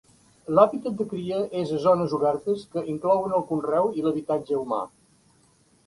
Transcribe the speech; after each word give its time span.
L'hàbitat 0.53 0.95
de 1.01 1.05
cria 1.11 1.41
és 1.59 1.75
a 1.77 1.83
zones 1.85 2.17
obertes 2.21 2.65
que 2.73 2.85
inclouen 2.97 3.39
el 3.41 3.47
conreu 3.53 3.95
i 4.01 4.07
l'habitatge 4.09 4.61
humà. 4.65 4.85